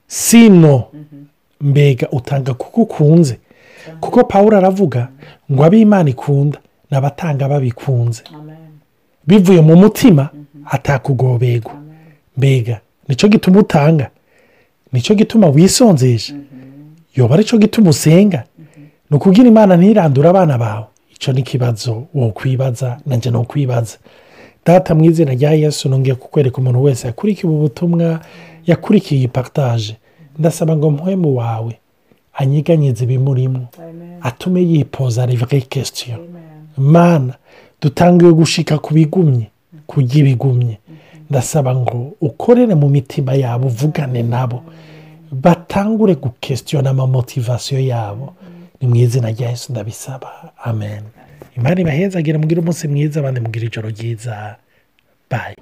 Sino 0.07 0.83
mbega 1.61 2.09
utanga 2.11 2.53
kuko 2.53 2.81
ukunze 2.81 3.37
kuko 3.99 4.23
paul 4.23 4.53
aravuga 4.55 5.07
ngo 5.51 5.63
abe 5.65 5.79
imana 5.81 6.09
ikunda 6.09 6.59
ni 6.91 6.97
abatanga 6.97 7.49
babikunze 7.49 8.23
bivuye 9.27 9.61
mu 9.61 9.75
mutima 9.75 10.29
atakugoberwa 10.69 11.73
mbega 12.37 12.79
ni 13.07 13.15
cyo 13.15 13.27
gituma 13.29 13.59
utanga 13.59 14.09
ni 14.93 15.01
cyo 15.01 15.15
gituma 15.15 15.47
wisonzesha 15.47 16.33
yoba 17.15 17.35
ari 17.35 17.43
cyo 17.43 17.57
gituma 17.57 17.89
usenga. 17.89 18.43
Ni 19.09 19.17
ukubwira 19.17 19.47
imana 19.47 19.77
ntirandure 19.77 20.29
abana 20.29 20.57
bawe. 20.57 20.85
Icyo 21.15 21.33
ni 21.33 21.39
ikibazo 21.39 22.03
wokwibaza 22.13 22.99
nanjye 23.05 23.31
ni 23.31 23.37
ukwibaza 23.37 23.97
data 24.65 24.95
mu 24.95 25.05
izina 25.05 25.31
rya 25.33 25.51
yesu 25.51 25.89
nongeye 25.89 26.15
kukwereka 26.15 26.57
umuntu 26.57 26.83
wese 26.83 27.07
yakurikiye 27.07 27.49
ubu 27.51 27.61
butumwa 27.61 28.19
yakurikiye 28.65 29.19
iyi 29.19 29.27
partage. 29.27 29.95
Ndasaba 30.39 30.77
ngo 30.77 30.89
muhemu 30.91 31.35
wawe 31.35 31.79
anyeganyiza 32.33 33.03
ibimurimo 33.03 33.67
atume 34.21 34.61
yipoza 34.61 35.25
revure 35.25 35.61
kesitiyo 35.61 36.17
mana 36.77 37.33
dutangiye 37.81 38.31
gushika 38.31 38.77
ku 38.77 38.93
bigumye. 38.93 39.47
Kurya 39.87 40.15
ibigumye 40.21 40.77
ndasaba 41.29 41.75
ngo 41.75 42.13
ukorere 42.21 42.75
mu 42.75 42.89
mitima 42.89 43.33
yabo 43.33 43.67
uvugane 43.67 44.23
nabo. 44.23 44.63
Batangure 45.31 46.15
gukesitiyona 46.15 46.89
amamotivasiyo 46.89 47.79
yabo. 47.79 48.33
Ni 48.81 48.87
mu 48.87 48.95
izina 48.95 49.31
rya 49.31 49.49
Yesu 49.49 49.71
ndabisaba. 49.71 50.51
Amen. 50.63 51.03
Imana 51.57 51.81
ibahezagire 51.81 52.37
mugire 52.37 52.61
umunsi 52.61 52.87
mwiza 52.87 53.19
abandi 53.19 53.39
mugire 53.39 53.65
ijoro 53.67 53.89
ryiza. 53.89 54.55
Bayi 55.29 55.55